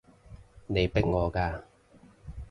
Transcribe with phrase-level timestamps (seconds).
[0.65, 1.61] 你逼我嘅